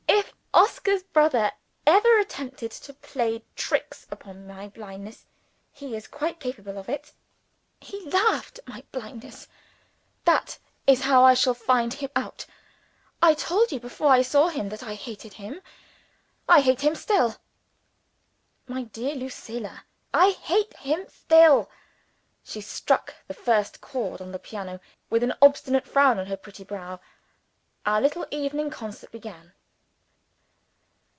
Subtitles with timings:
[0.53, 1.51] If Oscar's brother
[1.87, 5.25] ever attempts to play tricks upon my blindness
[5.71, 7.13] (he is quite capable of it
[7.79, 9.47] he laughed at my blindness!),
[10.25, 12.45] that is how I shall find him out.
[13.21, 15.61] I told you before I saw him that I hated him.
[16.49, 17.37] I hate him still."
[18.67, 21.69] "My dear Lucilla!" "I hate him still!"
[22.43, 26.65] She struck the first chords on the piano, with an obstinate frown on her pretty
[26.65, 26.99] brow.
[27.85, 29.53] Our little evening concert began.